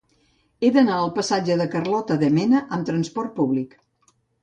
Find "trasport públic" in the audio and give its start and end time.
2.91-3.83